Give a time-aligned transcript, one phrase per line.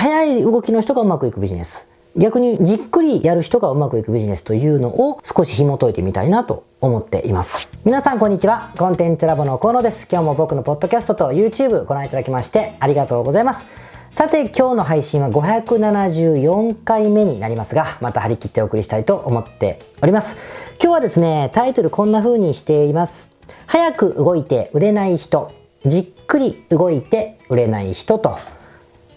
[0.00, 1.86] 早い動きの人がうまくいくビジネス。
[2.16, 7.68] 逆にじっくりやる人がうまくいくビジネスというのを少し紐解いてみたいなと思っています。
[7.84, 8.72] 皆さんこんにちは。
[8.78, 10.08] コンテンツラボの河野です。
[10.10, 13.66] 今日も僕のポッドキャストと YouTube ご覧いただきましてありがとうございます。
[14.10, 20.38] さて今日の配信は574回目になりますが、また張り切ってお送りしたいと思っております。
[20.82, 23.28] 今日はですね、タイトルこんな風にしています。
[23.66, 25.52] 早く動いて売れない人、
[25.84, 28.38] じっくり動いて売れない人と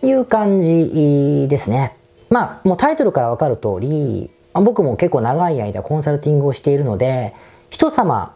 [0.04, 1.96] いう感じですね。
[2.30, 7.34] まあ、もうタイトルからわかる通り、僕も結構長い間コンサルティングをしているので、
[7.70, 8.36] 人様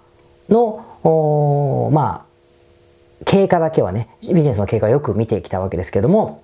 [0.50, 6.42] の、まあ、経過だけはね、ビジネスの経過をよく見てきたわけですけども、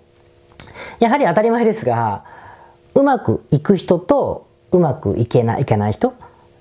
[1.00, 2.24] やはり当たり前ですが、
[2.96, 6.14] うまくいく人とうまくいけない、いけない人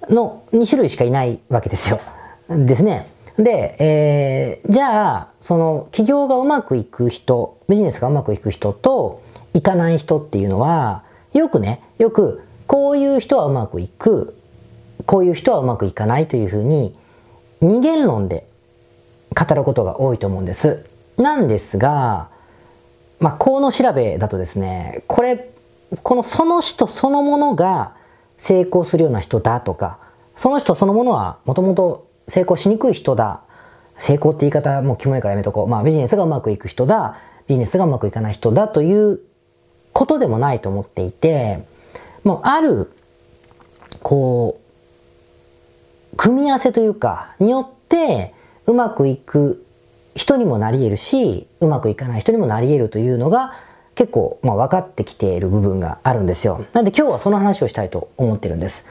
[0.08, 2.00] の2種類しかいないわけですよ。
[2.48, 3.10] ですね。
[3.38, 9.22] で、えー、じゃあ、その企業がうまくいく人、ビジネスがうまくいく人と
[9.54, 14.36] いかない人っていうのは、よくね、よくこういう人はうまくいく、
[15.06, 16.96] こういう人はうまくいかないというふうに
[17.60, 18.46] 二元論で
[19.34, 20.84] 語ることが多いと思うんです。
[21.16, 22.28] なんですが、
[23.18, 25.50] まあ、この調べだとですね、これ、
[26.02, 27.94] このその人そのものが
[28.36, 29.98] 成功するような人だとか、
[30.36, 33.40] その人そのものはもともと成功しにくい人だ。
[33.98, 35.66] 成功って言い方もキモいからやめとこう。
[35.68, 37.16] まあビジネスがうまくいく人だ。
[37.46, 39.20] ビジネスがうまくいかない人だという
[39.92, 41.64] ことでもないと思っていて、
[42.24, 42.90] もうある、
[44.02, 44.60] こ
[46.12, 48.34] う、組み合わせというか、によって
[48.66, 49.64] うまくいく
[50.14, 53.54] 人にもなり得るし、うまくいかない人にもなり得るというのが
[53.94, 56.64] 結構、まあ、分かってきている部分があるんですよ。
[56.72, 58.86] なんで今日はその話をしたいと思ってるんです。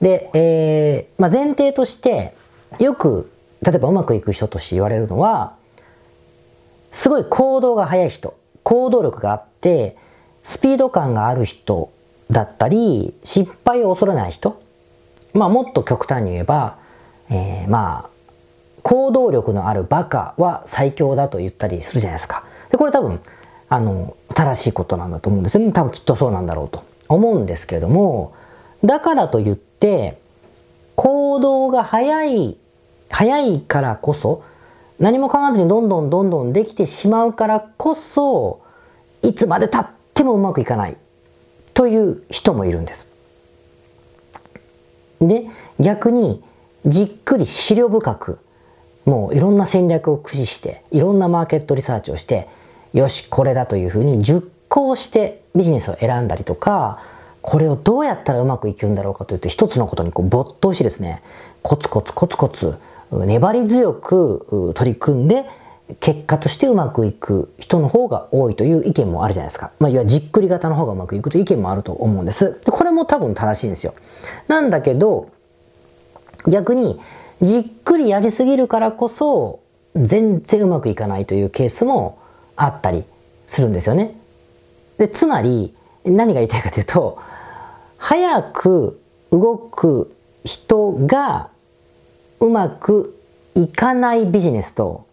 [0.00, 2.34] で、えー、まあ、前提として、
[2.78, 3.30] よく、
[3.62, 5.54] 例えばうまくいく人として言われるのは、
[6.90, 9.96] すごい行動が速い人、行動力があって、
[10.42, 11.90] スピード感がある人
[12.30, 14.60] だったり、失敗を恐れない人。
[15.32, 16.76] まあもっと極端に言えば、
[17.30, 18.10] えー、まあ、
[18.82, 22.44] 行動力のあるバカは最強だと言ったりするじゃないですか。
[22.70, 23.20] で、これ多分、
[23.68, 25.72] あの、正しいことなんだと思うんですよね。
[25.72, 28.34] 多分きっとそうなんだろうと思うんですけれども、
[28.84, 30.20] だからといって、
[30.96, 32.58] 行動が速い
[33.12, 34.42] 早いからこそ、
[34.98, 38.62] 何も考えずにどんどんどんどんできてしまうからこそ、
[39.22, 40.96] いつまで経ってもうまくいかない
[41.74, 43.12] という人もいるんです。
[45.20, 45.46] で、
[45.78, 46.42] 逆に
[46.86, 48.38] じっくり資料深く、
[49.04, 52.48] もういろんな戦略を駆使して、いろんなマーケットリサーチをして、
[52.92, 57.00] よし、これだというふうに熟考してビジネスを選んだりとか、
[57.42, 61.22] これをどうやったらうまくいくんだろうかというと、一つのことにこう没頭しですね、
[61.62, 62.74] コツコツコツコツ
[63.12, 65.44] 粘り強く取り組んで
[66.00, 69.72] 結果としてうまくいく人の方が多いという意見もあるじゃないですか。
[69.78, 72.60] まあ、いわゆるじっくり型の方がうまくいくという意見もあると思うんです。
[72.64, 73.94] これも多分正しいんですよ。
[74.48, 75.28] なんだけど、
[76.46, 76.98] 逆に
[77.40, 79.60] じっくりやりすぎるからこそ
[79.94, 82.18] 全然うまくいかないというケースも
[82.56, 83.04] あったり
[83.46, 84.16] するんですよね。
[84.98, 85.74] で、つまり
[86.04, 87.18] 何が言いたいかというと、
[87.98, 91.50] 早く動く人が
[92.42, 93.16] うまく
[93.54, 95.06] いかないビジネスと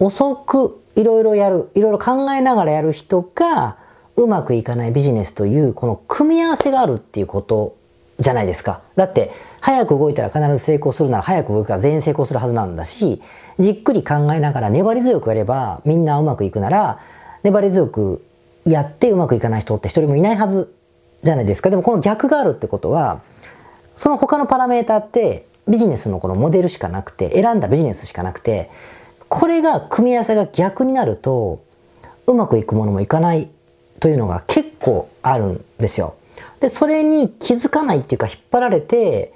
[0.00, 3.76] 遅くいろいろやるいろいろ考えながらやる人が
[4.16, 7.76] うまくいかないビジネスというこの組み合わせがあるっていうこと
[8.18, 8.80] じゃないですか。
[8.96, 13.22] だって早く動いたら必ず成功するなら早く動くから全員成功するはずなんだし
[13.60, 16.98] じっくり考えながら粘り強くやればみんなうまくいくなら
[17.44, 18.26] 粘り強く
[18.64, 20.74] やってうまくいかない人って一人もいないはず
[21.22, 21.70] じゃないですか。
[21.70, 23.20] でもこの逆があるってことは
[23.94, 28.70] その他のパラメータってビジネスのこのモデルしかなくて、選んだビジネスしかなくて、
[29.28, 31.64] これが組み合わせが逆になると、
[32.26, 33.48] うまくいくものもいかない
[34.00, 36.14] というのが結構あるんですよ。
[36.60, 39.32] で、それに気づかないっていうか、引っ張られて、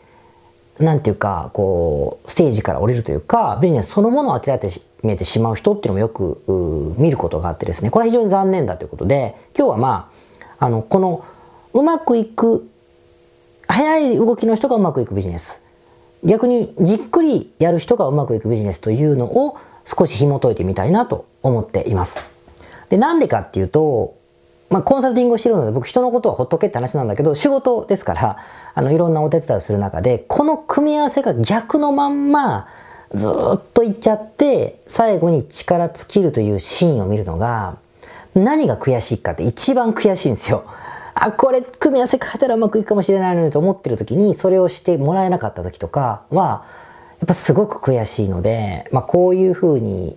[0.79, 4.59] なんていうか、こう、ステージから降りるというか、ビジネスそのものを諦
[5.03, 10.11] めてしまう人っていうのもよく見ることがあってですね、これは非常に残念だということで、今日はま
[10.59, 11.25] あ、あの、この、
[11.75, 12.69] うまくいく、
[13.69, 15.63] 早い動きの人がうまくいくビジネス。
[16.25, 22.21] 逆にじっくりやる人がうまくいくビジネスというのを少し紐解いてみたいなと思っています。
[22.89, 24.19] で、なんでかっていうと、
[24.71, 28.37] まあ、コンサルティングをしてるので僕人のことはほっとけって話なんだけど仕事ですから
[28.73, 32.69] あのいろんなお手伝いをする中でこの組み合わせが逆のまんま
[33.13, 33.27] ず
[33.57, 37.79] っといっちゃって最後に力尽きるというシーンを見るのが
[38.37, 40.65] 何が悔しいかって一番悔しいんですよ。
[41.15, 46.65] あ、これ組み合わせ変えたらうまくいくかもしれないのにと思ってる時に、それをしてもらえなかった時とかは、
[47.21, 50.17] やっぱすごく悔しいので、まあこういうふうに、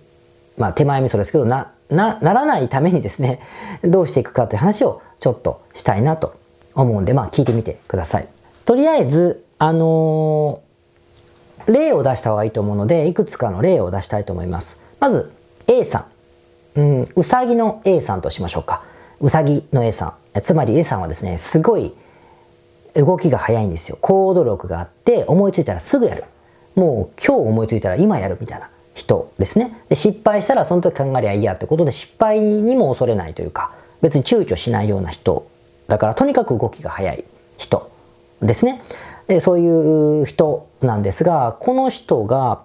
[0.56, 3.40] まあ手前味噌ですけど、な、な、ならないためにですね、
[3.84, 6.34] どうしていくかという話をちょっとしたいなと
[6.74, 8.28] 思うんで、まあ聞いてみてください。
[8.64, 14.80] とりあえず、あのー、例を出した方がいいと思うので、いくつかの例を出したいと思います。
[15.00, 15.32] まず、
[15.66, 16.06] A さ
[16.76, 16.80] ん。
[16.80, 18.82] うん、うさぎの A さんとしましょうか。
[19.20, 20.23] うさぎの A さん。
[20.42, 21.94] つまり A さんはですね、すごい
[22.94, 23.98] 動きが早いんですよ。
[24.00, 26.24] 行動力があって、思いついたらすぐやる。
[26.74, 29.84] もう今日思いついたら今やるみたいな人ですね。
[29.88, 33.72] で失敗したらその時考えりゃいいやってことで失敗にも恐れないというか、
[34.02, 35.46] 別に躊躇しないような人。
[35.88, 37.24] だからとにかく動きが早い
[37.58, 37.90] 人
[38.42, 38.82] ですね。
[39.26, 42.62] でそういう人なんですが、この人が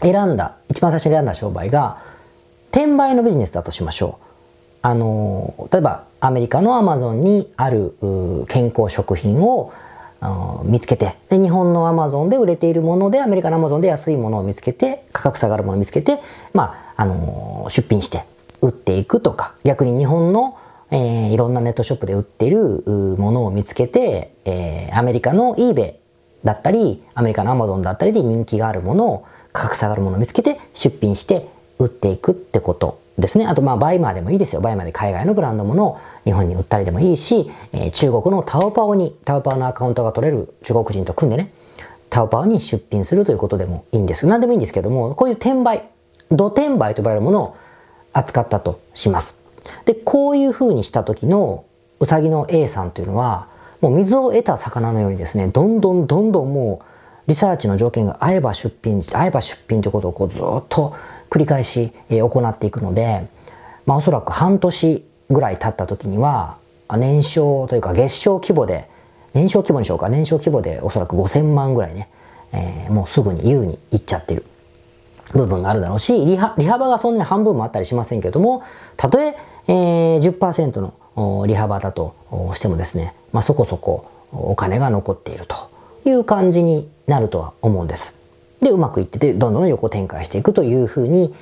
[0.00, 1.98] 選んだ、一番最初に選んだ商売が、
[2.70, 4.31] 転売のビジネスだとしましょう。
[4.82, 7.94] あの、例えばアメリカのアマゾンにある
[8.48, 9.72] 健康食品を
[10.64, 16.20] 見つけてで日本のアマゾンで売れているものでアメリカのアマゾンで安いものを見つけて価格下がるものを見つけて、
[16.52, 18.24] まあ、あの出品して
[18.60, 20.56] 売っていくとか逆に日本の、
[20.92, 22.84] えー、いろんなネットショップで売っている
[23.18, 25.96] ものを見つけて、えー、アメリカの eBay
[26.44, 31.48] だったりアメリカのアマゾンだったりで人気があるものを価格下がるものを見つけて出品して
[31.80, 33.01] 売っていくってこと。
[33.18, 33.46] ですね。
[33.46, 34.60] あとまあ BUYMA でもいいですよ。
[34.60, 41.52] BUYMA で海外のブランドものを日本に売ったりでもいいし、えー、中国のタオバオに、タオバオのアカウントが取れる中国人と組んでね、
[42.08, 44.26] タオバオに出品するということでもいいんです。
[44.26, 45.88] 何でもいいんですけども、こういう転売、
[46.30, 47.56] ド転売と呼ばれるものを
[48.12, 49.42] 扱ったとします。
[49.84, 51.64] で、こういう風にした時の
[52.00, 53.48] うさぎの A さんというのは、
[53.80, 56.84] もう水を得た魚のようにですね、どんどんどんどんもう
[57.28, 60.94] リサーチの条件が合えば出品、合えば出品ということをこうずっと
[61.32, 63.26] 繰り返し行っていくので、
[63.86, 66.58] まあ、おそらく半年ぐらい経った時には
[66.90, 68.86] 年商というか月商規模で
[69.32, 72.10] 年商規模にしようか年商規模でおそらく5000万ぐらいね、
[72.52, 74.44] えー、もうすぐに優にいっちゃってる
[75.32, 78.62] 部分があるだろうし利幅がそんなに半分もあったりしませんけども
[78.98, 79.34] たとえ
[79.68, 82.14] えー、10%の利幅だと
[82.52, 85.56] してもですね、まあ、そこそこお金が残っていると
[86.04, 88.21] いう感じになるとは思うんです。
[88.62, 91.34] で、うまくいってて、どんどん横展開していくというふうに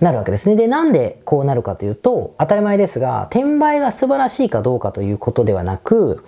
[0.00, 0.56] なるわけですね。
[0.56, 6.24] で、なんでこうなるかというと、当たり前ですが、転売が素晴らしいかどうかということではなく、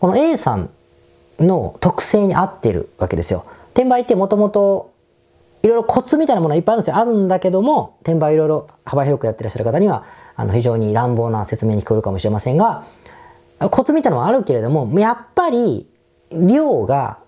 [0.00, 0.70] この A さん
[1.38, 3.44] の特性に合ってるわけですよ。
[3.74, 4.92] 転売ってもともと
[5.62, 6.96] いろいろコツみたいなものはいっぱいあるんですよ。
[6.96, 10.04] あるんだけども、転売いろいろ幅広くやってらっしゃる方には、
[10.34, 12.84] あの非常に乱暴な説明に聞こえるかもしれませんが、
[13.70, 15.86] コツみたいなのはあるけれども、やっぱり
[16.32, 17.18] 量が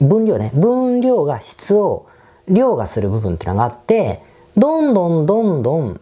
[0.00, 2.06] 分量ね、分量が質を
[2.48, 4.22] 量がする部分っていうのがあって、
[4.56, 6.00] どんどんどんどん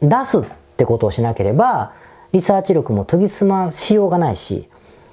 [0.00, 0.42] 出すっ
[0.76, 1.92] てことをしなければ、
[2.32, 4.68] リサーチ力も研ぎ澄ましようがないし、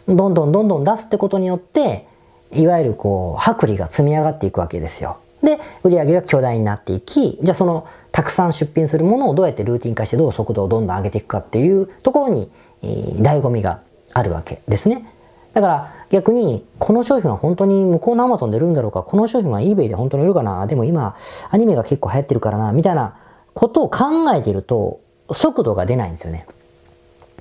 [0.07, 2.07] どんどんどんどん出すってことによって、
[2.51, 5.17] いわゆるこう、薄利が積み上がっていくわけですよ。
[5.43, 12.51] で、売上が巨大になっていき、じゃあその、たくさん出品するものをどうやってルーティン化してどう速度をどんどん上げていくかっていうところに、
[12.83, 13.81] えー、醍醐味が
[14.13, 15.05] あるわけですね。
[15.53, 21.15] だから逆にこの商品は本当に向こうの Amazon で売るんだろうかこの商品は eBay で本当に売るかなでも今
[21.49, 23.17] アニメが結構流行ってるからなみたいな
[23.53, 25.01] ことを考えていると
[25.31, 26.45] 速度が出ないんですよね。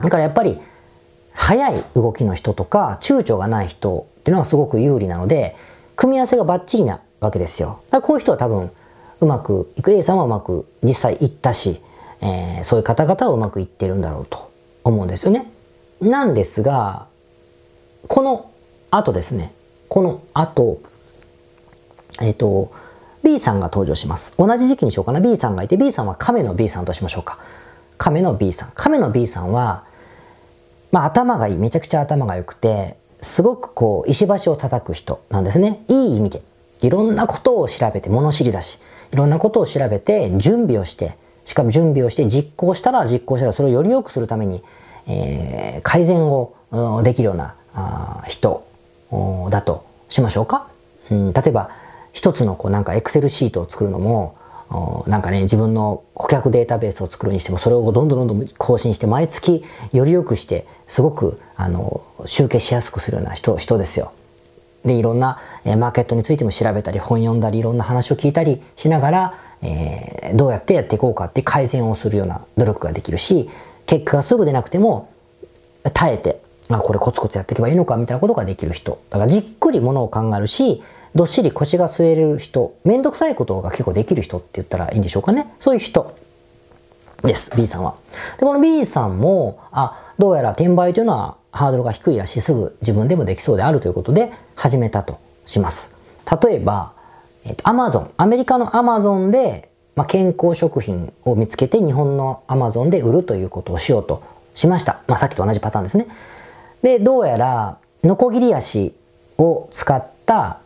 [0.00, 0.58] だからやっぱり
[1.32, 5.56] 速い動きの人とか躊躇がない人っていうのはすごく有利なので
[5.96, 7.80] 組み合わせがバッチリなわけですよ。
[7.86, 8.70] だからこういう人は多分
[9.20, 11.80] うまくいく A さんはうまく実際いったし、
[12.20, 14.50] えー、そういう方々はうまくいってるんだろうと
[14.84, 15.50] 思うんですよね。
[16.00, 17.06] なんですが
[18.10, 18.50] この
[18.90, 19.52] 後ですね、
[19.88, 20.80] この後、
[22.20, 22.72] えっ、ー、と、
[23.22, 24.34] B さんが登場します。
[24.36, 25.20] 同じ時期にしようかな。
[25.20, 27.38] B さんがいて、B さんは亀の B さんとしましょうか。
[27.98, 28.72] 亀の B さん。
[28.74, 29.84] 亀の B さんは、
[30.90, 31.56] まあ頭がいい。
[31.56, 35.84] めちゃくちゃ頭が良くて、すごくこう、石橋を叩く人なんですね。
[35.86, 36.42] いい意味で。
[36.80, 38.80] いろんなことを調べて、物知りだし、
[39.12, 44.64] いろんなことを調べて、準備をして、しかも準備をして実行したら実行したらそれをより良くするために、
[45.06, 46.56] えー、改善を
[47.04, 47.54] できるような
[48.28, 48.64] 人
[49.50, 50.68] だとしましょうか？
[51.10, 51.70] うん、例えば
[52.12, 54.36] 一つのこうなんかエクセルシートを作るのも
[55.06, 64.12] なんかね自分の顧客データベースを作るにしてもそれをどんどんどんどん更新して毎月より良くしてすごくあの集計しやすくするような人人ですよ。
[64.84, 73.50] でいろんなえマーケットについても調べたり本読んだりいろんな話を聞いたりしながら、えー、どうやってやっていこうかって改善をするような努力ができるし
[73.86, 75.12] 結果がすぐ出なくても
[75.92, 76.40] 耐えて
[76.78, 79.02] あ、これコツコツやっていけばいいのかみたいなことができる人。
[79.10, 80.82] だからじっくりものを考えるし、
[81.14, 85.52] どっしり腰が据えれる人、めんどくさいことが結構できる人って言ったらいいんでしょうかね。
[85.58, 86.16] そういう人
[87.22, 87.94] です、B さんは。
[88.38, 95.96] で、この B さんも、あ、どうやら転売というのはハードルが低いらし、すぐ自分でもできそうであるということで始めたとします。
[96.42, 96.92] 例えば、
[97.44, 104.22] えっ、と、Amazon、アメリカの Amazon で、まあ、健康食品を見つけて日本のアマゾンで売るということをしようと
[104.54, 105.00] しました。
[105.06, 106.06] まあ、さっきと同じパターンですね。
[106.82, 108.94] で、どうやら、ノコギリ足
[109.38, 110.60] を使った、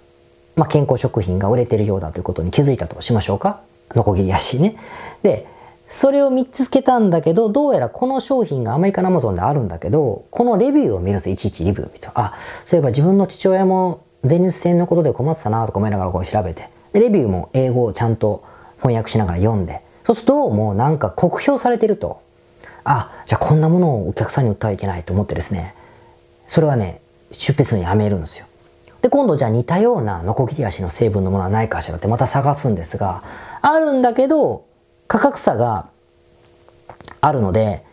[0.56, 3.60] まあ、健康食品が売れてるようだということに気づいたとしましょうか？
[3.94, 4.76] ノコギリ足ね。
[5.22, 5.46] で、
[5.88, 11.34] それを見つけたんだけど、どうやらこの商品がアメリカのアマゾンであるんだけど、このレビューを見るんですよ。
[11.34, 12.08] いちいちレビューを見て。
[12.14, 16.68] あ、そういえば自分の父親も前立腺のことで困ってたなとか思いながらこう調べて。
[16.92, 18.44] レビューも英語をちゃんと
[18.76, 19.82] 翻訳しながら読んで。
[20.04, 22.22] そうするとどうもなんか酷評されてると。
[22.84, 25.74] あ、じゃあこんなものをお客さんに売ってはいけないと思ってですね。
[26.46, 28.46] それはね、出費するにやめるんですよ。
[29.02, 33.22] で、今度じゃあ似たようなノコギリ足の成分のものはないかしらってまた探すんですが、
[33.60, 34.64] あるんだけど、
[35.08, 35.88] 価格差が
[37.20, 37.84] あるので、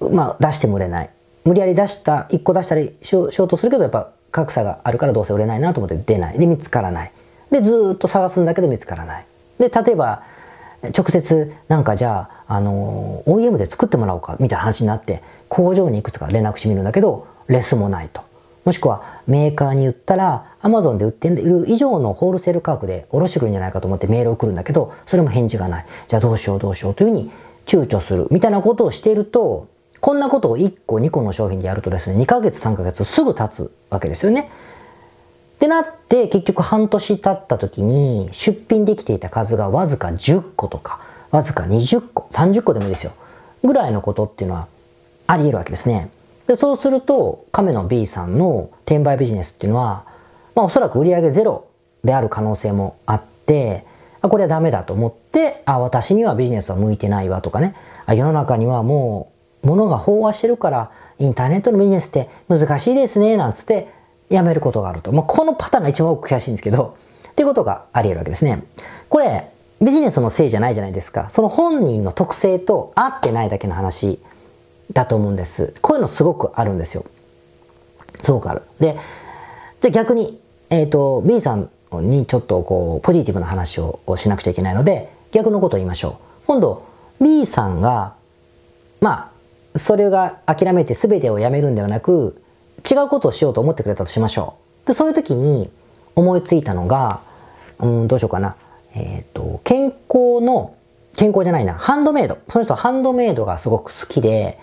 [0.00, 1.10] まあ出しても売れない。
[1.44, 6.38] 無理やり出した、1個出したりしようとするけど、やっぱ価格差があるからどうせ売れないなと思って出ない。
[6.38, 7.12] で、見つからない。
[7.50, 9.26] で、ずっと探すんだけど見つからない。
[9.58, 10.22] で、例えば、
[10.96, 18.22] 直接なんかじゃあ、あの、OEM で作ってもらおうかみたいな話になって、工場にいくつか連絡してみるんだけど、レスもないと。
[18.64, 25.86] もしくはメーカーに言ったら Amazon で売っている以上のホールセール価格で卸してくるんじゃないかと思ってメールを送るんだけど、それも返事がない。
[26.06, 27.30] じゃあどうしようどうしようというふうに
[27.64, 29.68] 躊躇するみたいなことをしていると、
[30.00, 34.50] こんなことを1個2個の商品でやるとですね、2ヶ月3ヶ月すぐ経つわけですよね。
[35.56, 41.00] ってなって結局半年経った時に出品できていた数がわずか10個とか、
[41.30, 43.12] わずか20個、30個でもいいですよ。
[43.64, 44.68] ぐらいのことっていうのは
[45.28, 46.10] あり得るわけですね。
[46.46, 50.06] で、そうすると、亀の B さんの転売ビジネスっていうのは、
[50.56, 51.68] まあおそらく売上ゼロ
[52.02, 53.86] である可能性もあって、
[54.22, 59.30] あ、これはダメだと思って、あ、私にはビジネスは向いてないわとかね、あ、世の中にはも
[59.62, 63.88] う物が飽和してるから、インターネットのビジネスって難しいですね、なんつって
[64.30, 65.12] やめることがあると。
[65.12, 66.96] まあ、このパターンが一番多く悔しいんですけど、
[67.30, 68.62] っていうことがあり得るわけですね。
[69.10, 71.28] これ、ビジネスのせいじゃないじゃないですか。
[71.28, 74.20] その本人の特性と合ってないだけの話
[74.92, 75.74] だと思うんです。
[75.80, 77.04] こういうのすごくあるんですよ。
[78.22, 78.62] すごくある。
[78.80, 78.96] で、
[79.80, 80.40] じゃあ逆に、
[80.70, 86.46] えっ、ー、と、B さんにちょっとこう、ポジティブな話をしなくちゃいけないので、逆のことを言いましょう。
[86.46, 86.84] 今度、
[87.20, 88.14] B さんが、
[89.00, 89.32] ま
[89.74, 92.42] あ、それが諦めて全てをやめるんではなく、
[92.90, 94.54] 違うことをしようと思ってくれたとしましょ
[94.84, 94.88] う。
[94.88, 95.70] で、そういう時に
[96.14, 97.20] 思いついたのが、
[97.80, 98.56] うん、どうしようかな。
[98.94, 100.74] えっ、ー、と、健康の、
[101.18, 102.38] 健康じゃないな、ハンドメイド。
[102.46, 104.56] その人はハンドメイドがすごく好きで、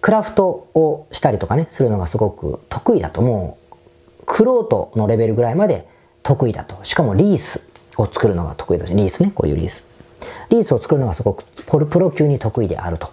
[0.00, 3.20] クラフトをしたりとかね、するのがすごく得意だと。
[3.20, 5.88] もう、クロートのレベルぐらいまで
[6.22, 6.78] 得意だと。
[6.84, 7.60] しかもリース
[7.96, 9.88] を作るのが得意だし、リースね、こういうリース。
[10.50, 13.10] リースを作るのがすごくポルプロ級に得意であると。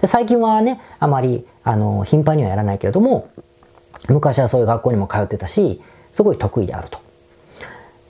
[0.00, 3.28] で最近はね、あまり、あの、頻繁にはやらないけれども、
[4.08, 6.98] 昔はそういう学校にも通ってたし、すごい得意であると。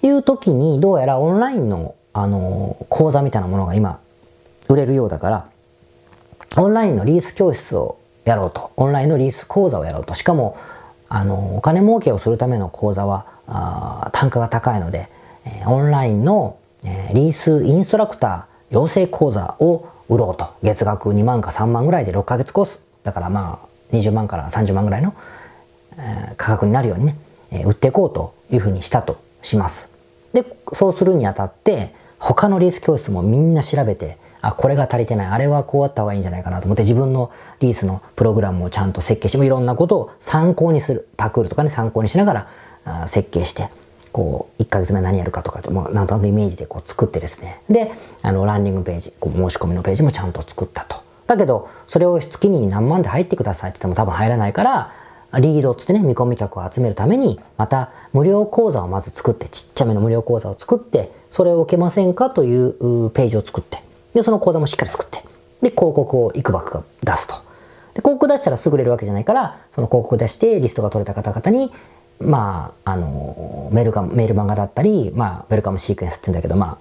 [0.02, 4.00] いう時に、どうやらオンラインの、あの、講座みたいなものが今、
[4.68, 5.46] 売れるようだから、
[6.56, 8.72] オンラインのリース教室をやろうと。
[8.76, 10.14] オンラインのリース講座をやろうと。
[10.14, 10.56] しかも、
[11.08, 15.08] あの、お金儲けをするための講座は、あ単価が高いので、
[15.46, 20.48] えー、オンラインの、えー、リースインストラクター養成講座を売ろうと。
[20.62, 22.80] 月額2万か3万ぐらいで6ヶ月コース。
[23.04, 25.14] だからまあ、20万から30万ぐらいの、
[25.96, 27.16] えー、価格になるようにね、
[27.50, 29.92] え売っていこうというふうにしたとします。
[30.32, 35.26] で、そうするにあたって、他のリース教室もみんな調べて、あ、これが足りてない。
[35.28, 41.08] あれはこうあった方がいいんじゃないかなと思って自分のリースのプログラムをちゃんと設計していろんなことを参考にする。
[41.16, 42.48] パクールとかね、参考にしながら
[42.84, 43.68] あ設計して、
[44.12, 47.60] こう、1ヶ月目何やるかとか、もうなんとなくイメージでこう作ってですね。
[47.68, 50.96] で、あの、ランディングページ、こう申し込みのページもちゃんと作ったと。
[51.26, 54.92] だけど、それを月に何万で入ってくださいって言っても多分入らないから、
[55.34, 63.82] リードっつってね、見込み客を集めるために、また無料講座をまず作って、ちっちゃめの無料講座を作って、それを受けませんかというページを作って、
[64.14, 65.18] で、その講座もしっかり作って、
[65.60, 67.34] で、広告をいくばく出すと。
[67.94, 71.70] で、広告出したらすぐ売れるわけじゃないから、その広告出してリストが取れた方々に、
[72.20, 76.78] まあ、あの、メールが、メール漫画だったり、まあ、ウェルカムシークエンスって言うんだけど、まあ、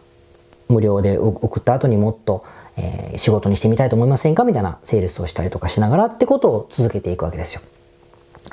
[0.69, 2.45] 無料で送った後にもっと、
[2.77, 7.61] えー、仕事にしてみたいと思いませんかみたいなセールスをしたりとかしながらってことを続けていくわけですよ。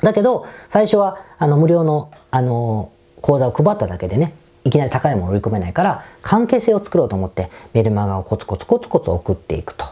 [0.05, 4.33] だけど、最初は、あの、無料の、あの、講座を配っただけでね、
[4.63, 9.85] いきなり高いものを売り込めないから、関係性を作ろうと思って、メルマガをコツコツコツコツ送っていくと。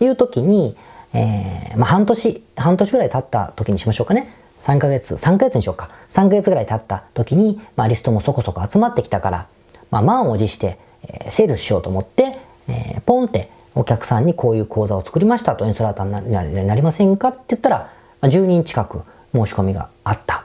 [0.00, 0.76] いう時に、
[1.12, 4.34] えー、まあ、半年、半年ぐらい経った時にしましょうかね。
[4.58, 5.90] 3ヶ月、3ヶ月にしようか。
[6.08, 9.46] 3ヶ月ぐらい経った時に、まあ、リストもそこそこ集まってきたから、
[9.90, 12.38] まあ、満を持して、えー、セールしようと思って、
[12.68, 17.90] えー、ポンってお客さんにこういう講座を作りましたと、インストラーターになりませんかって言ったら、
[18.20, 19.02] ま、10人近く
[19.36, 20.44] 申し込みがあった。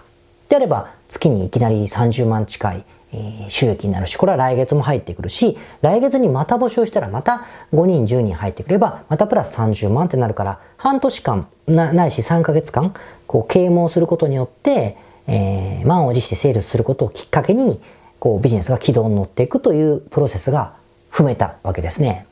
[0.50, 2.84] であれば、月にいきなり30万近い
[3.14, 12.94] え収益になるし、これは来月も入ってくるし、来月にまた募集したらまた5人、10人入ってくれば、またプラス30万ってなるから、半年間、ないし3ヶ月間、
[13.28, 17.82] こう、啓蒙することによって、えー、満を持してセールスすることをきっかけに、
[18.20, 20.74] こう、ビジネスが軌道に乗っていくというプロセスが
[21.12, 22.26] 踏めたわけですね。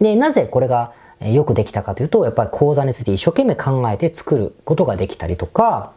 [0.00, 5.92] で、なぜこれがよくできたかというと、やっぱり講座について一生懸命考えて作ることができたりとか、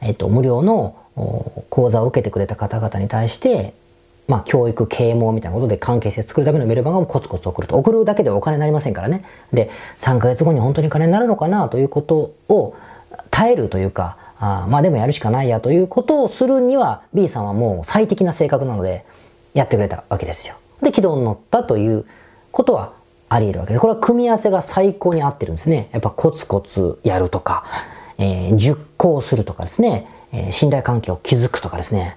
[0.00, 0.96] えっと、無料の
[1.68, 3.74] 講座を受けてくれた方々に対して、
[4.28, 7.76] まあ、教育、啓蒙みたいなことで関係性作るためのメルマガをコツコツ送ると。
[7.76, 9.24] 送るだけではお金になりませんからね。
[9.52, 12.74] で、3ヶ月後に本当に金になるのかなということを
[13.30, 19.04] 耐えるというか、あまあでもやるしかないやということをするには B さんはもう最適な性格なので
[19.54, 20.56] やってくれたわけですよ。
[20.82, 22.04] で、軌道に乗ったという
[22.50, 22.92] ことは
[23.32, 25.88] あり得るわけで、これは組み合わせが最高に合ってるんですね。
[25.92, 27.64] やっぱコツコツやるとか、
[28.18, 32.16] えー、熟考するとかですね、えー、信頼関係を築くとかですね、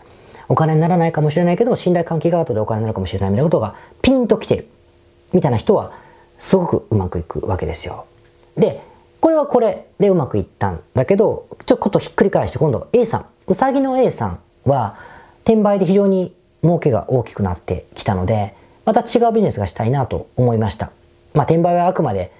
[0.49, 4.67] お金にならないかもしれないけど、信頼関係が後でお金になるかもしれないみたいなことがピンと来てる。
[5.31, 5.93] みたいな人は、
[6.37, 8.05] すごくうまくいくわけですよ。
[8.57, 8.81] で、
[9.21, 14.97] これはこれでうまくいったんだけど、ちょっとひっくり返して今度 A さん、うさぎの A さんは、
[15.45, 18.53] 転売で非常に儲けが大きくなってきたので、
[18.83, 20.91] また違うビジネスがしたいなと思いました。
[21.35, 22.31] まあ、転売はあくまで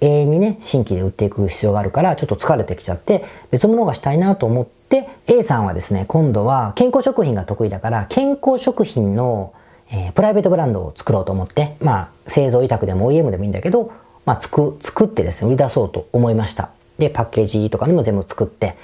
[0.00, 9.52] 永遠にね、新規で売っていく必要があるから、ちょっと疲れてきちゃって、別物がしたいなと思って、A さんはですね、今度は健康食品が得意だから、健康食品の、
[9.90, 13.92] えー、プライベートブランドを作ろうと思って、まあ、製造委託でも OEM でもいいんだけど、
[14.24, 16.70] まあ、つく、作ってですね、売り出そうと思いました。
[16.98, 18.76] で、パッケージとかにも全部作って、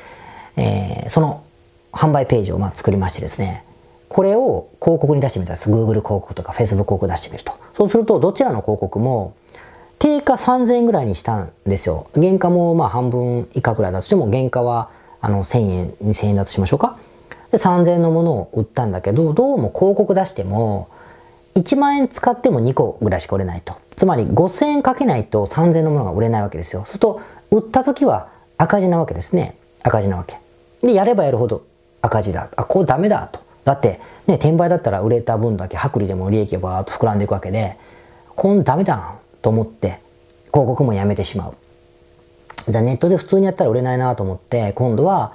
[0.56, 1.44] えー、その
[1.92, 3.64] 販売ページをまあ作りましてですね、
[4.08, 5.70] これを広告に出してみたんです。
[5.70, 7.52] Google 広告とか Facebook 広告出してみると。
[7.74, 9.34] そうすると、どちらの広告も、
[10.04, 12.08] 定価3000円ぐらいにしたんですよ。
[12.14, 14.90] 原価もまあ半分以下ぐらいだとしても、原価は
[15.22, 16.98] あの1000円、2000円だとしましょうか。
[17.50, 20.90] で、3000円のものを売ったんだけど、どうも広告出しても、
[21.54, 23.76] 1万円使っても2個ぐらいしか売れないと。
[23.92, 26.84] つまり5000円かけないと3000円のものが売れないわけですよ。
[26.84, 29.56] すると、売った時は赤字なわけですね。
[29.82, 30.36] 赤字なわけ。
[30.82, 31.64] で、やればやるほど
[32.02, 32.50] 赤字だ。
[32.56, 33.40] あ、こうダメだと。
[33.64, 37.78] だって、ね、転売だったら売れた分だけ薄利でも利益がバーッと膨らんでいくわけで、
[38.36, 39.14] こんダメだ
[39.44, 40.00] と思って
[40.46, 41.54] 広告もやめてしまう。
[42.70, 45.34] じゃあネットで普通にやったら売れないなと思って今度は、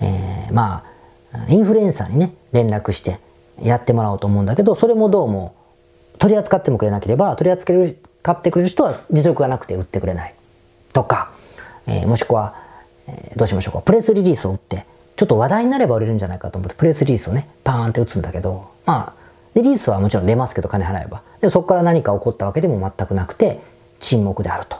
[0.00, 0.84] えー、ま
[1.32, 3.18] あインフルエンサーにね連絡して
[3.60, 5.54] やってもらおうと思うんだけどそれもどうも
[6.18, 7.74] 取り扱ってもくれなければ取り扱
[8.32, 10.34] ってくれる人は実力がなくて売ってくれない。
[10.94, 11.30] とか、
[11.86, 12.54] えー、もしくは、
[13.08, 13.82] えー、どうしましょうか。
[13.82, 19.20] プレスリリースを打ってちょっと話題になれば売れるんじゃないかと思ってプレスリリースをねパーンって打つんだけどまあ
[19.54, 21.29] リリースはもちろん出ますけど金払えば。
[21.40, 23.60] でそこから何か起こったわけでも全くなくて
[23.98, 24.78] 沈黙であると。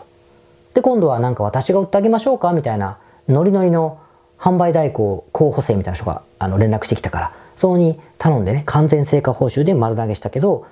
[0.74, 3.98] で、今度はなんか私が売ってあげましょうかみたいなノリノリの
[4.38, 10.66] 販売代行候補生みたいな人があの連絡してきたから、そこに頼んでね、完全成果報酬で丸投げしたけど、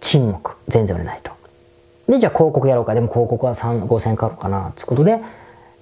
[0.00, 0.56] 沈黙。
[0.68, 1.32] 全然売れないと。
[2.08, 2.94] で、じゃあ広告やろうか。
[2.94, 4.72] でも広告は3、5000円かかるかな。
[4.76, 5.20] つうことで、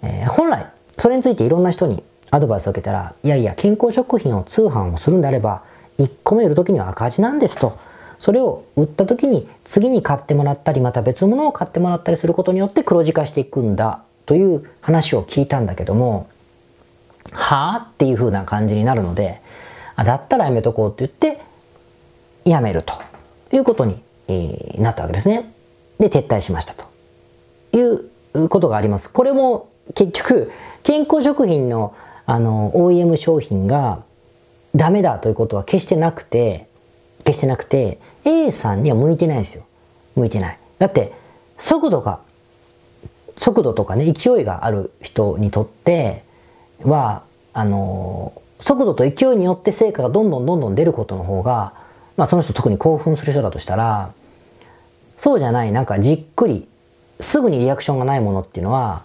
[0.02, 0.66] えー、本来、
[0.96, 5.62] それについていろんな人にアドバイスを受けたら、いやいや、健康食品を通販をするんであれば、
[5.98, 7.78] 1個目売るときには赤字なんですと。
[8.18, 16.28] それを売った時に次に買ってもらったりまた別のものを買ってもらったりすることによって黒字化していくんだという話を聞いたんだけども
[17.32, 19.40] はあっていう風な感じになるので
[19.96, 21.42] あだったらやめとこうって言って
[22.44, 22.94] やめると
[23.52, 24.02] いうことに、
[24.78, 25.52] なったわけですね。
[25.98, 26.86] で撤退しましたと
[27.72, 27.80] い
[28.34, 29.10] うことがあります。
[29.10, 30.50] これも結局
[30.82, 31.94] 健康食品の
[32.26, 34.02] あの OEM 商品が
[34.74, 36.68] ダメだということは決してなくて
[37.24, 39.64] 決してなくて A さんには向いてないですよ。
[40.16, 40.58] 向いてない。
[40.78, 41.12] だって、
[41.58, 42.20] 速度が、
[43.36, 46.24] 速度とかね、勢いがある人にとって
[46.82, 51.74] は、あの、速度と勢いによって成果がどんどんどんどん出ることの方が、
[52.16, 54.12] まあその人特に興奮する人だとしたら、
[55.16, 56.68] そうじゃない、なんかじっくり、
[57.20, 59.02] すぐにリアクションがないものっていうのは、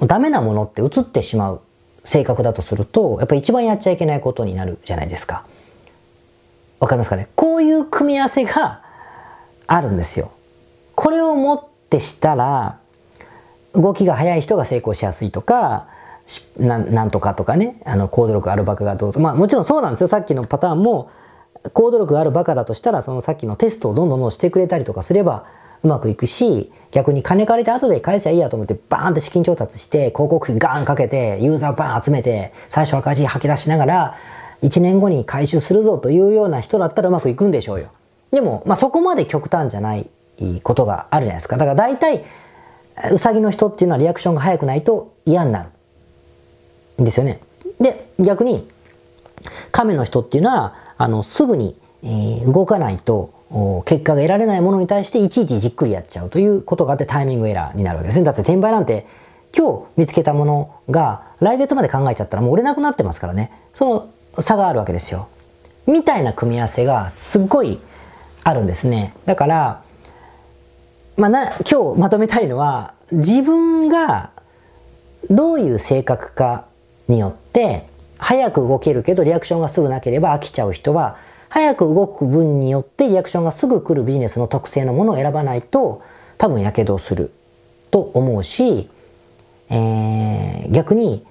[0.00, 1.60] ダメなものって映ってしまう
[2.04, 5.44] 性格だとすると、やっぱり一番やっちゃいけないことになるじゃないですか。
[6.84, 7.28] わかりますかね？
[7.34, 8.82] こういう組み合わせが
[9.66, 10.32] あるんですよ。
[10.94, 12.78] これをもってしたら、
[13.74, 15.88] 動きが速い人が成功しやすいとか、
[16.58, 19.18] ななんとかとかね、あの、行動力あるバカがどうと。
[19.18, 20.08] まあもちろんそうなんですよ。
[20.08, 21.08] さっきのパターンも、
[21.72, 25.46] 行動力があるバカだとしたら、そのさっきのテストをどんどんどんしてくれたりとかすれば
[25.82, 34.14] うまくいくし、逆に金借りて後で返しゃいいやと思ってバーンって資金調達して、広告費ガーンかけて、ユーザーバーン集めて、最初赤字吐き出しながら、
[34.64, 37.90] 1年後に回収するぞというような人だったらうまくいくんでしょうよ。
[38.30, 40.08] でも、まあ、そこまで極端じゃない
[40.62, 41.56] ことがあるじゃないですか。
[41.56, 42.24] だから大体、
[43.12, 45.68] うさぎの人っていうのはリアクションが早くないと嫌になる。
[47.02, 47.40] んですよね。
[47.80, 48.68] で、逆に、
[49.70, 53.32] 亀の人っていうのは、あのすぐに、えー、動かないと
[53.84, 58.24] 結果が得られないものに対していちいちじっくりやっちゃうということがあってタイミングエラーになるわけですね。
[58.24, 59.06] だって転売なんて
[59.56, 63.52] 今日見つけたものが来月まで考えちゃったらもう売れなくなってますからね。
[63.74, 64.08] その
[64.40, 65.28] 差があるわけですよ。
[65.86, 67.78] みたいな組み合わせがすっごい
[68.42, 69.14] あるんですね。
[69.26, 69.82] だから、
[71.16, 74.30] まあな、今日まとめたいのは自分が
[75.30, 76.66] どういう性格か
[77.08, 77.86] によって
[78.18, 81.16] 早く動けるけどリアクションがすぐなければ飽きちゃう人は
[81.48, 86.02] 早く動く分によってリアクションがすぐ来るビジネスの特性のものを選ばないと
[86.38, 87.32] 多分やけどする
[87.90, 88.88] と思うし、
[89.70, 91.24] えー、逆に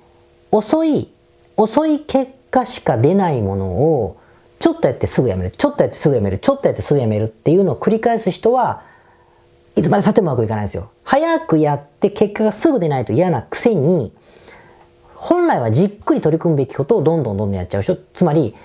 [0.52, 1.10] 遅い
[1.58, 4.18] 遅い結果しか出ないものを
[4.60, 5.52] ちょっとやってすぐやめる。
[5.52, 6.38] ちょっとやってすぐやめる。
[6.38, 8.84] ちょっとやってすぐやめるっていうのを繰り返す人は
[9.76, 10.92] いつまで経ってもうまくいかないんですよ。
[11.04, 14.14] 早くやって結果がすぐ出ないと嫌なくせに
[15.16, 17.98] 本来はじっくり取り組むべきことをどんどんどんどんやっちゃう人。
[18.14, 18.56] つまり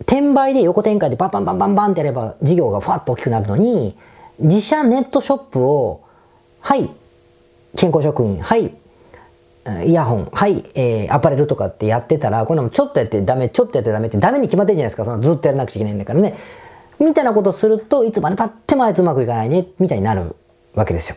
[0.00, 3.96] 転売で横展開でバンバンバンバンバンってやれば事業がふわっと大きくなるのに
[4.38, 6.04] 自社ネットショップを
[6.60, 6.90] はい
[7.76, 8.74] 健康食品はい
[9.84, 15.04] イヤホンはい、えー、アパレルとかってやってたらこんなもちょっとやってダメちょっとやってダメってダメに決まってるじゃないですか。
[15.04, 16.36] そのずっとやらなくちゃいけないんだからね。
[16.98, 20.34] みたいなことするといつまでたってもあいつうまくいかないねみたいになる
[20.74, 21.16] わけですよ。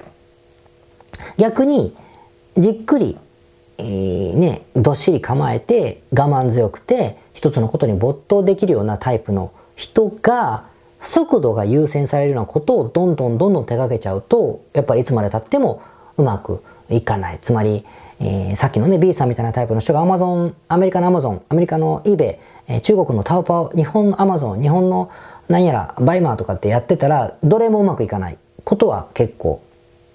[1.37, 1.95] 逆に
[2.57, 3.17] じっくり
[3.79, 10.65] えー、ね、どっしり構えて我慢強くて一つのことに没頭できるようなタイプの人が
[10.99, 15.81] 速度が優先されるようなことをどんどんどんどん手がけちゃうとやっぱりいつまでたっても
[16.17, 17.39] うまくいかない。
[17.41, 17.85] つまり、
[18.19, 25.09] えー、さっきのね B さんみたいなタイプの人がアマゾンアメリカのアマゾンアメリカの eBay、えー、中国のタオバオ日本の Amazon 日本の
[25.47, 28.37] 何やら BUYMA とかってやってたらどれもうまくいかない。
[28.63, 29.63] ことは結構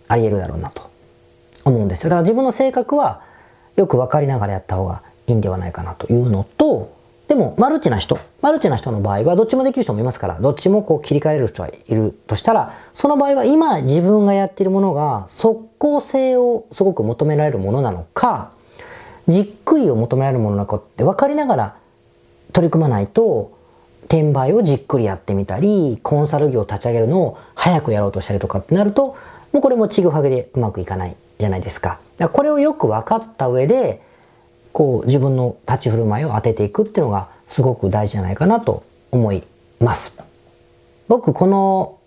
[0.07, 0.95] ありえるだろうなと。
[1.65, 2.11] 思うんですよ。
[2.11, 3.23] だから自分の性格は
[3.77, 6.94] よく分かりながらやった方がいいんではないかなというのと、
[7.29, 18.51] でも、マルチな人、マルチな人の場合は、どっちもできる人もいますから、どっちもこう切り替える人はいるとしたら、その場合は今自分がやっているものが即効性をすごく求められるものなのか、
[19.27, 21.77] じっくりを求められるものなのかって分かりながら
[22.53, 23.53] 取り組まないと、
[24.05, 29.17] 転売をじっくりやってみたり、コンサル業を立ち上げるのを早くやろうとしたりとかってなると、
[29.53, 31.89] もうこれもちぐはぐでうまくいかないじゃないですか。
[31.89, 34.03] だからこれをよく分かった上で、
[34.75, 38.83] こう自分の立ち振る舞いを当てていくっていうのがすごく大事じゃないかなと
[39.13, 39.45] 思い
[39.79, 40.19] ます。
[41.07, 41.99] 僕この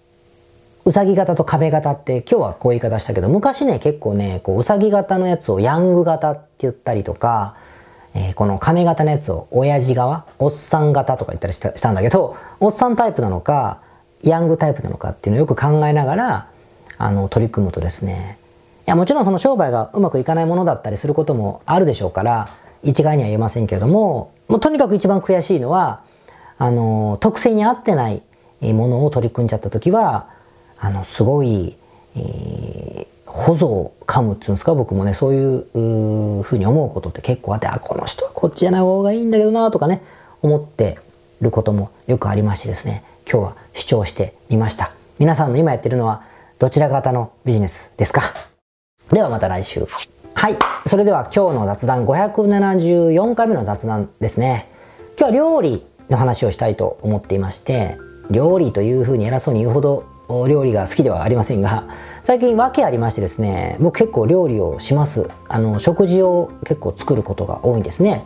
[0.84, 7.56] うさぎ型と壁型って今日はこういう言い方したけど昔ね結構ねこううさぎ型のやつをヤング型って言ったりとか、
[8.14, 13.82] えー、この亀型のやつを親父側おっさん型とか言ったりしたんだけどおっさんタイプなのか
[14.24, 16.50] ヤングタイプなのかっていうのをよく考えながら
[16.98, 18.40] あの取り組むとですね
[18.88, 22.48] やもちろんその商売がうまくいかないものだったりすることもあるでしょうから
[22.84, 26.02] 一概には言えませんけれどももうとにかく一番悔しいのは
[26.58, 28.24] あの特性に合ってない
[28.62, 30.30] ものを取り組んじゃった時は
[30.78, 31.76] あのすごい、
[32.16, 40.02] えー、保存を噛むっていうんですか僕もねそういうふうに思うことって結構あってあこの人はこっちじゃない方がいいんだけどなとかね
[40.42, 40.98] 思って
[41.42, 44.94] ることもよくありましてですね今日は主張してみました。
[45.20, 46.24] 皆さんの今やってるのは
[46.58, 48.22] どちら型のビジネスですか？
[49.12, 49.88] ではまた来週。
[50.34, 50.58] はい。
[50.86, 54.70] それでは今日の雑談574回目の雑談ですね。
[55.18, 57.98] 今日は料理の話をしたいと思っていまして、
[58.30, 60.06] 料理というふうに偉そうに言うほど
[60.50, 61.86] 料理が好きではありませんが、
[62.24, 65.30] 最近訳ありましてですね、僕結構料理をします。
[65.48, 68.26] あの、食事を結構作ることが多いんですね。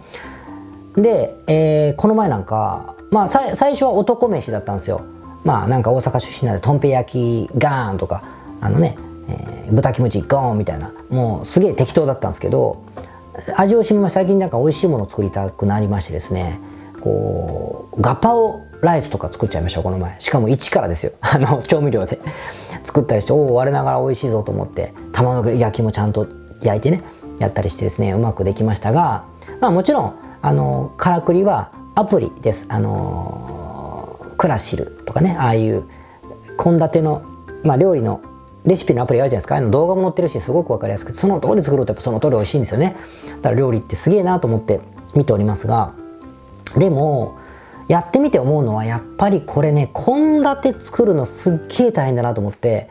[0.96, 5.02] で、えー、この前なんか、まあ最初は男飯だったんですよ。
[5.44, 8.24] まあなんか大阪出身なんでとんぺ焼きガーンとか、
[8.62, 10.94] あのね、えー、豚キムチゴーンみたいな。
[11.10, 12.84] もうすげえ適当だったんですけど
[13.56, 16.60] 味をしみま最近なんか美味しいものを作りたくなりましてですね。
[17.00, 20.20] こうガパオライスとか作っちゃいましたこの前。
[20.20, 21.14] しかも一からですよ。
[21.22, 22.20] あの調味料で。
[22.84, 24.94] 作ったりしておお我ながら美味しいぞと思って。
[25.12, 26.28] 卵焼きもちゃんと
[26.62, 27.04] 焼いてね。
[27.40, 28.14] やったりしてですね。
[28.14, 29.24] うまくできましたが
[29.60, 32.66] まあもちろんあのからくりはアプリです。
[32.70, 35.36] あのクラシルとかね。
[35.40, 35.84] ああいう
[36.62, 37.22] 献立の、
[37.64, 38.22] まあ、料理の
[38.66, 39.56] レシピのアプリあるじゃないですか。
[39.56, 42.96] あの動画も載ってるしすごく分かりやすくてその通り作るとやっぱその通り美味しいんですよね。
[43.28, 44.80] だから料理ってすげえなと思って
[45.16, 45.94] 見ておりますが
[46.78, 47.38] でも
[47.88, 52.90] やってみて思うのはやっぱりこれね献立作るのすっげえ大変だなと思って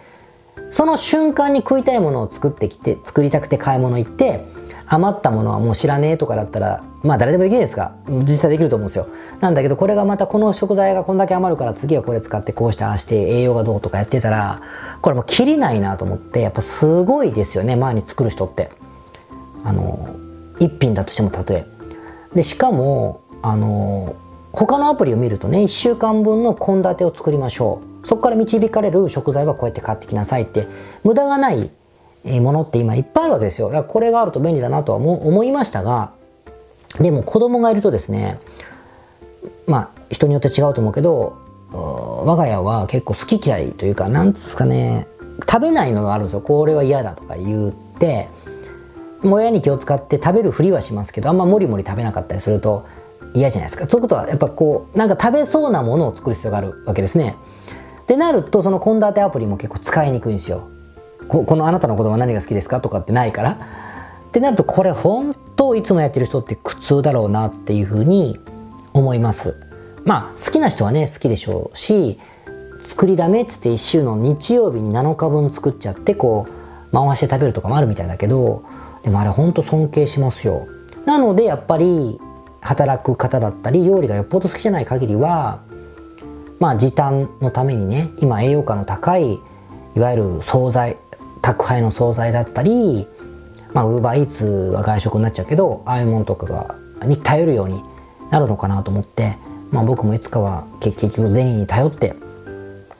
[0.71, 4.47] その瞬間に食いたいものを作ってきて作りたくて買い物行って
[4.93, 7.93] 余ったものはもう知らねえとかだったらまあ誰でもできないですか。
[8.09, 9.07] 実際できると思うんですよ。
[9.41, 14.61] なんだけどこれがまたこの食材がこんだけ余るから次はこれ使ってこうしてああして栄養がどうとかやってたら
[15.01, 17.77] これもう切りないなと思ってやっぱすごいですよね。
[17.77, 18.71] 前に作る人って。
[19.63, 20.09] あの
[20.59, 21.67] 一品だとしても例え。
[22.35, 24.17] でしかもあの
[24.53, 28.07] 他のアプリを見るとね1週間分の献立を作りましょう。
[28.07, 30.67] そこから導かれる食材はこうやって買ってきなさいって
[31.05, 31.71] 無駄がない
[32.25, 33.69] ものって今いっぱいあるわけですよ。
[33.69, 36.13] だからこれがあると便利だなとは思いましたが
[36.99, 38.39] でも子供がいるとですね
[39.67, 41.39] まあ人によって違うと思うけど
[41.73, 45.07] 我が家は結構好き嫌いというかなんですかね
[45.49, 46.41] 食べないのがあるんですよ。
[46.41, 48.29] これは嫌だとか言って
[49.23, 52.87] 親に気を使って食べるふりはしますけどあんまもりもり食べなかったりすると
[53.33, 53.87] 嫌じゃないですか。
[53.89, 57.37] そういうことはやっぱこうなんか食べそうなものを作る必要があるわけですね。
[58.03, 60.69] ってなるとその献立アプリも結構使いにくいんですよ。
[61.31, 63.53] ここのあなたの子供は何が好きですかとかってないから。
[63.53, 68.39] ってなるとこれ本当いつもやってる人って苦痛だろうなっていうふうに
[68.93, 69.57] 思います。
[70.05, 72.19] まあ好きな人はね好きでしょうし
[72.79, 78.65] 作りだめっつって1週の日曜日に7日分作っちゃってこう回して食べるとかもあるみたいだけど
[79.03, 80.67] でもあれほんと尊敬しますよ。
[81.07, 82.21] なのでやっぱり
[82.61, 85.61] 働く方だったり料理がよっぽど好きじゃない限りは
[86.59, 89.41] まあ時短のためにね今栄養価の高い
[89.97, 90.97] いわゆる惣菜
[91.43, 93.07] 宅配の惣菜だったり
[93.73, 96.77] まあウーバーイーツは外食になっちゃうけどああいうものとかが
[97.07, 97.83] に頼るように
[98.31, 99.37] なるのかなと思って、
[99.71, 102.15] まあ、僕もいつかは結局銭に頼って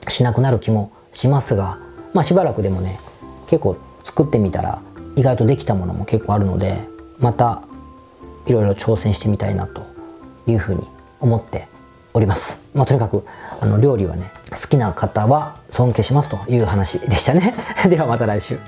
[0.07, 1.79] しなくなる気もしますが、
[2.13, 2.99] まあ、しばらくでもね
[3.47, 4.81] 結構作ってみたら
[5.15, 6.79] 意外とできたものも結構あるので
[7.19, 7.63] また
[8.47, 9.85] いろいろ挑戦してみたいなと
[10.47, 10.87] いうふうに
[11.19, 11.67] 思って
[12.13, 12.61] おります。
[12.73, 13.25] まあ、とにかく
[13.59, 17.53] あの料理はね好きな方は尊敬しますという話でしたね。
[17.89, 18.59] ではまた来週。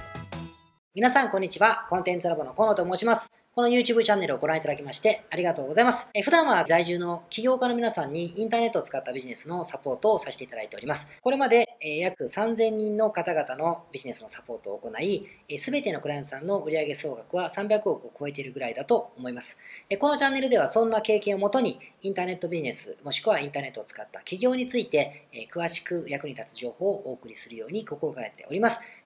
[0.96, 1.88] 皆さんこんにちは。
[1.90, 3.43] コンテンツラボの河野と申します。
[3.56, 6.10] この YouTube チャンネルをご覧いただきましてありがとうございます。
[6.16, 11.22] え普段は在住の起業家の皆さんにインターネットを使ったビジネスのサポートをさせていただいております。
[11.22, 15.28] これまで、え約3000人の方々のビジネスのサポートを行い、
[15.60, 19.60] すべてのクライアントさんの売上総額は300億を超えているぐらいだと思います。
[19.88, 28.82] えこのチャンネルではそんな経験をもとにインターネットビジネスもしくはインターネットを使った企業についてえ詳しく役に立つ情報をお送りするように心がけております。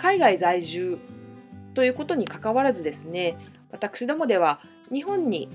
[0.00, 0.98] 海外在住
[1.74, 3.36] ということにかかわらずですね
[3.70, 4.60] 私どもでは
[4.90, 5.48] 日本に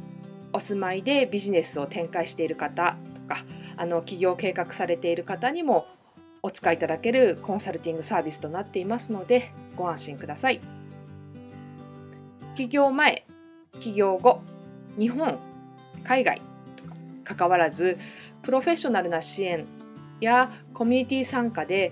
[0.54, 3.44] お住まいでビジネスを展開している方とか
[3.76, 5.88] あの起業計画されている方にも
[6.44, 10.62] お使いいただけるコンサルティングサービスとなっていますのでご安心ください。
[12.56, 13.26] 起業前、
[13.80, 14.42] 起業後、
[14.98, 15.38] 日本、
[16.04, 16.42] 海外
[17.24, 17.98] とか関わらず
[18.44, 19.66] プロフェッショナルな支援
[20.22, 21.92] やコミュニティ参加で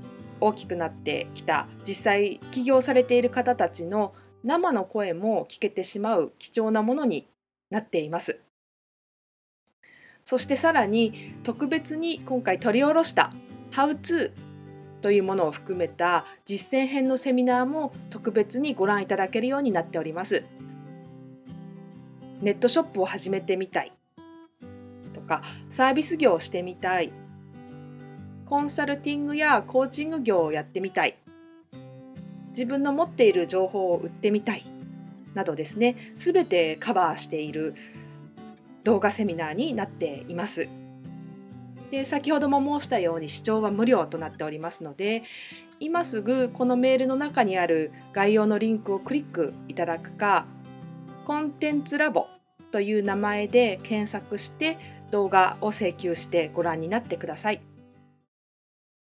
[0.41, 7.27] 大きくなってきた実際起業されている方たちの生の声も聞けてしまう貴重なものに
[7.69, 8.39] なっています。
[10.25, 13.33] そしてさらに特別に今回取り下ろした
[13.71, 14.31] 「How to」
[15.01, 20.43] というものを含めた実践編のセミナーも特別にご覧いただけるようになっております。
[22.41, 23.91] ネットショップを始めてみたい
[25.13, 27.11] とかサービス業をしてみたい
[28.51, 31.15] コンサルティングやコーチング業をやってみたい
[32.49, 34.65] 自分の持っている情報を売ってみたい
[35.33, 37.75] などですね全てカバーしている
[38.83, 40.67] 動画セミナーになっています。
[41.91, 45.23] で先ほども申したように視聴は無料となっておりますので
[45.79, 50.45] 今すぐこのメールの中にある概要のリンクをクリックいただくか
[51.25, 52.27] コンテンツラボ
[52.73, 54.77] という名前で検索して
[55.09, 57.70] 動画を請求してご覧になってください。